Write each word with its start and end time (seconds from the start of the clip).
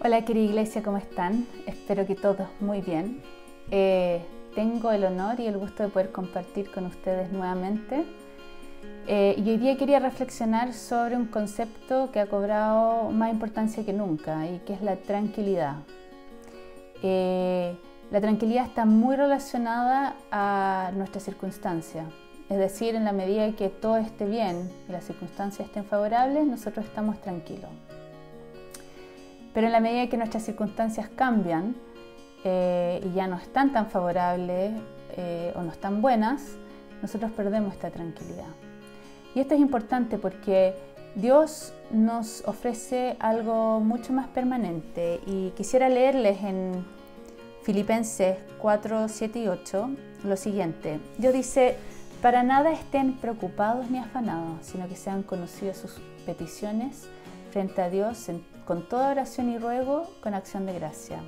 Hola 0.00 0.24
querida 0.24 0.44
iglesia, 0.44 0.80
¿cómo 0.80 0.96
están? 0.96 1.48
Espero 1.66 2.06
que 2.06 2.14
todos 2.14 2.46
muy 2.60 2.82
bien. 2.82 3.20
Eh, 3.72 4.22
tengo 4.54 4.92
el 4.92 5.02
honor 5.02 5.40
y 5.40 5.48
el 5.48 5.58
gusto 5.58 5.82
de 5.82 5.88
poder 5.88 6.12
compartir 6.12 6.70
con 6.70 6.86
ustedes 6.86 7.32
nuevamente. 7.32 8.04
Eh, 9.08 9.34
y 9.36 9.50
hoy 9.50 9.56
día 9.56 9.76
quería 9.76 9.98
reflexionar 9.98 10.72
sobre 10.72 11.16
un 11.16 11.26
concepto 11.26 12.12
que 12.12 12.20
ha 12.20 12.26
cobrado 12.26 13.10
más 13.10 13.32
importancia 13.32 13.84
que 13.84 13.92
nunca 13.92 14.46
y 14.46 14.60
que 14.60 14.72
es 14.74 14.82
la 14.82 14.94
tranquilidad. 14.94 15.78
Eh, 17.02 17.76
la 18.12 18.20
tranquilidad 18.20 18.66
está 18.66 18.84
muy 18.84 19.16
relacionada 19.16 20.14
a 20.30 20.92
nuestra 20.94 21.20
circunstancia. 21.20 22.04
Es 22.48 22.58
decir, 22.58 22.94
en 22.94 23.04
la 23.04 23.12
medida 23.12 23.50
que 23.56 23.68
todo 23.68 23.96
esté 23.96 24.26
bien 24.26 24.70
y 24.88 24.92
las 24.92 25.02
circunstancias 25.02 25.66
estén 25.66 25.84
favorables, 25.84 26.46
nosotros 26.46 26.86
estamos 26.86 27.20
tranquilos. 27.20 27.70
Pero 29.58 29.66
en 29.66 29.72
la 29.72 29.80
medida 29.80 30.08
que 30.08 30.16
nuestras 30.16 30.44
circunstancias 30.44 31.08
cambian 31.16 31.74
eh, 32.44 33.00
y 33.04 33.12
ya 33.12 33.26
no 33.26 33.34
están 33.38 33.72
tan 33.72 33.90
favorables 33.90 34.72
eh, 35.16 35.52
o 35.56 35.62
no 35.64 35.72
están 35.72 36.00
buenas, 36.00 36.42
nosotros 37.02 37.32
perdemos 37.32 37.72
esta 37.72 37.90
tranquilidad. 37.90 38.46
Y 39.34 39.40
esto 39.40 39.54
es 39.54 39.60
importante 39.60 40.16
porque 40.16 40.76
Dios 41.16 41.74
nos 41.90 42.44
ofrece 42.46 43.16
algo 43.18 43.80
mucho 43.80 44.12
más 44.12 44.28
permanente 44.28 45.18
y 45.26 45.50
quisiera 45.56 45.88
leerles 45.88 46.40
en 46.44 46.86
Filipenses 47.64 48.36
4, 48.58 49.08
7 49.08 49.40
y 49.40 49.48
8 49.48 49.90
lo 50.22 50.36
siguiente. 50.36 51.00
Dios 51.18 51.34
dice, 51.34 51.74
para 52.22 52.44
nada 52.44 52.70
estén 52.70 53.14
preocupados 53.14 53.90
ni 53.90 53.98
afanados, 53.98 54.58
sino 54.62 54.86
que 54.86 54.94
sean 54.94 55.24
conocidas 55.24 55.78
sus 55.78 56.00
peticiones 56.26 57.08
frente 57.50 57.82
a 57.82 57.90
Dios 57.90 58.28
con 58.68 58.82
toda 58.82 59.12
oración 59.12 59.48
y 59.48 59.56
ruego 59.56 60.06
con 60.20 60.34
acción 60.34 60.66
de 60.66 60.74
gracia. 60.74 61.20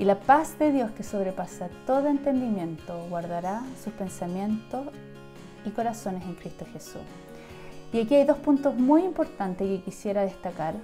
Y 0.00 0.04
la 0.04 0.18
paz 0.18 0.58
de 0.58 0.72
Dios 0.72 0.90
que 0.90 1.04
sobrepasa 1.04 1.68
todo 1.86 2.08
entendimiento 2.08 3.06
guardará 3.08 3.62
sus 3.84 3.92
pensamientos 3.92 4.88
y 5.64 5.70
corazones 5.70 6.24
en 6.24 6.34
Cristo 6.34 6.66
Jesús. 6.72 7.02
Y 7.92 8.00
aquí 8.00 8.16
hay 8.16 8.24
dos 8.24 8.38
puntos 8.38 8.74
muy 8.74 9.04
importantes 9.04 9.68
que 9.68 9.84
quisiera 9.84 10.22
destacar 10.22 10.74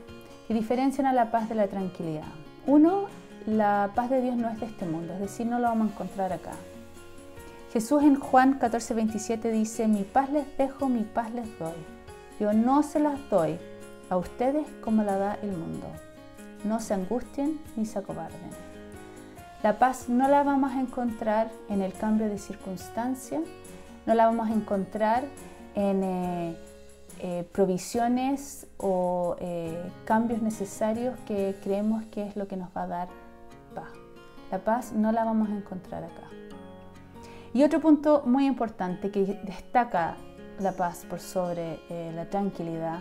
que 0.47 0.55
diferencian 0.55 1.09
a 1.09 1.13
la 1.13 1.33
paz 1.33 1.49
de 1.49 1.57
la 1.57 1.67
tranquilidad. 1.67 2.31
Uno, 2.69 3.07
la 3.45 3.91
paz 3.97 4.09
de 4.11 4.23
Dios 4.23 4.37
no 4.37 4.49
es 4.49 4.61
de 4.61 4.67
este 4.67 4.87
mundo, 4.87 5.15
es 5.15 5.21
decir, 5.21 5.49
no 5.49 5.59
lo 5.59 5.65
vamos 5.65 5.89
a 5.89 5.93
encontrar 5.95 6.33
acá. 6.33 6.53
Jesús 7.73 8.05
en 8.05 8.21
Juan 8.21 8.61
14, 8.61 8.95
27 8.95 9.51
dice, 9.51 9.89
mi 9.89 10.05
paz 10.05 10.31
les 10.31 10.57
dejo, 10.57 10.89
mi 10.89 11.03
paz 11.03 11.33
les 11.33 11.59
doy. 11.59 11.75
Yo 12.39 12.53
no 12.53 12.85
se 12.85 13.01
las 13.01 13.19
doy 13.31 13.59
a 14.11 14.17
ustedes 14.17 14.67
como 14.83 15.03
la 15.03 15.17
da 15.17 15.35
el 15.43 15.53
mundo. 15.53 15.87
No 16.65 16.81
se 16.81 16.95
angustien 16.95 17.61
ni 17.77 17.87
se 17.87 17.99
acobarden. 17.99 18.51
La 19.63 19.79
paz 19.79 20.09
no 20.09 20.29
la 20.29 20.43
vamos 20.43 20.73
a 20.73 20.81
encontrar 20.81 21.51
en 21.69 21.83
el 21.83 21.93
cambio 21.93 22.29
de 22.29 22.39
circunstancia, 22.39 23.41
no 24.07 24.15
la 24.15 24.27
vamos 24.27 24.49
a 24.49 24.53
encontrar 24.53 25.25
en 25.75 26.05
eh, 26.05 26.57
eh, 27.19 27.49
provisiones 27.53 28.67
o 28.79 29.37
eh, 29.41 29.91
cambios 30.05 30.43
necesarios 30.43 31.19
que 31.27 31.57
creemos 31.63 32.05
que 32.07 32.27
es 32.27 32.37
lo 32.37 32.47
que 32.47 32.57
nos 32.57 32.69
va 32.77 32.83
a 32.83 32.87
dar 32.87 33.09
paz. 33.75 33.91
La 34.51 34.59
paz 34.59 34.93
no 34.93 35.11
la 35.11 35.25
vamos 35.25 35.49
a 35.49 35.57
encontrar 35.57 36.05
acá. 36.05 36.29
Y 37.53 37.65
otro 37.65 37.81
punto 37.81 38.23
muy 38.27 38.47
importante 38.47 39.11
que 39.11 39.41
destaca 39.43 40.17
la 40.61 40.73
paz 40.73 41.07
por 41.09 41.21
sobre 41.21 41.81
la 42.15 42.27
tranquilidad 42.27 43.01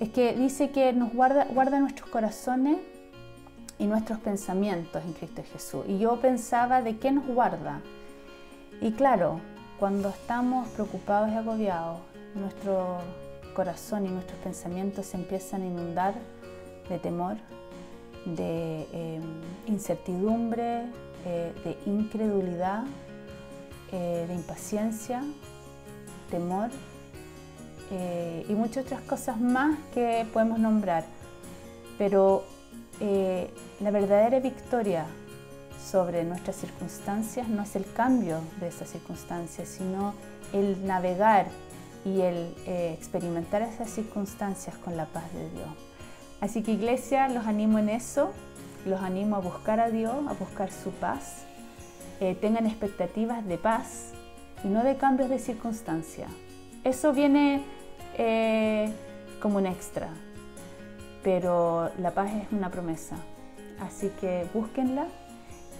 es 0.00 0.08
que 0.08 0.32
dice 0.32 0.70
que 0.70 0.92
nos 0.94 1.12
guarda, 1.12 1.44
guarda 1.44 1.78
nuestros 1.78 2.08
corazones 2.08 2.78
y 3.78 3.86
nuestros 3.86 4.18
pensamientos 4.18 5.04
en 5.04 5.12
Cristo 5.12 5.42
Jesús. 5.52 5.84
Y 5.86 5.98
yo 5.98 6.18
pensaba 6.20 6.80
de 6.80 6.96
qué 6.96 7.12
nos 7.12 7.26
guarda. 7.26 7.82
Y 8.80 8.92
claro, 8.92 9.40
cuando 9.78 10.08
estamos 10.08 10.68
preocupados 10.68 11.30
y 11.30 11.34
agobiados, 11.34 12.00
nuestro 12.34 12.98
corazón 13.54 14.06
y 14.06 14.08
nuestros 14.08 14.38
pensamientos 14.40 15.04
se 15.04 15.18
empiezan 15.18 15.62
a 15.62 15.66
inundar 15.66 16.14
de 16.88 16.98
temor, 16.98 17.36
de 18.24 18.86
em, 18.92 19.22
incertidumbre, 19.66 20.84
eh, 21.26 21.52
de 21.64 21.78
incredulidad, 21.90 22.84
eh, 23.92 24.24
de 24.26 24.34
impaciencia, 24.34 25.22
temor 26.30 26.70
eh, 27.90 28.46
y 28.48 28.52
muchas 28.52 28.84
otras 28.84 29.00
cosas 29.02 29.40
más 29.40 29.76
que 29.92 30.24
podemos 30.32 30.58
nombrar. 30.60 31.04
Pero 31.98 32.44
eh, 33.00 33.50
la 33.80 33.90
verdadera 33.90 34.38
victoria 34.38 35.06
sobre 35.84 36.24
nuestras 36.24 36.56
circunstancias 36.56 37.48
no 37.48 37.62
es 37.62 37.74
el 37.74 37.90
cambio 37.92 38.40
de 38.60 38.68
esas 38.68 38.90
circunstancias, 38.90 39.68
sino 39.68 40.14
el 40.52 40.86
navegar 40.86 41.46
y 42.04 42.20
el 42.20 42.54
eh, 42.66 42.94
experimentar 42.96 43.62
esas 43.62 43.90
circunstancias 43.90 44.76
con 44.76 44.96
la 44.96 45.06
paz 45.06 45.24
de 45.34 45.50
Dios. 45.50 45.68
Así 46.40 46.62
que 46.62 46.72
iglesia, 46.72 47.28
los 47.28 47.46
animo 47.46 47.78
en 47.78 47.88
eso, 47.88 48.30
los 48.86 49.00
animo 49.00 49.36
a 49.36 49.40
buscar 49.40 49.80
a 49.80 49.90
Dios, 49.90 50.14
a 50.28 50.32
buscar 50.32 50.70
su 50.70 50.90
paz, 50.90 51.44
tengan 52.40 52.66
expectativas 52.66 53.46
de 53.46 53.56
paz 53.56 54.12
y 54.62 54.68
no 54.68 54.84
de 54.84 54.96
cambios 54.96 55.30
de 55.30 55.38
circunstancia. 55.38 56.28
Eso 56.84 57.12
viene 57.12 57.62
como 59.40 59.58
un 59.58 59.66
extra, 59.66 60.08
pero 61.22 61.90
la 61.98 62.12
paz 62.12 62.32
es 62.34 62.52
una 62.52 62.70
promesa, 62.70 63.16
así 63.80 64.10
que 64.20 64.46
búsquenla 64.52 65.06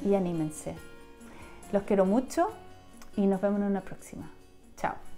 y 0.05 0.15
anímense. 0.15 0.75
Los 1.73 1.83
quiero 1.85 2.05
mucho 2.05 2.51
y 3.17 3.27
nos 3.27 3.41
vemos 3.41 3.61
en 3.61 3.67
una 3.67 3.83
próxima. 3.83 4.31
Chao. 4.77 5.10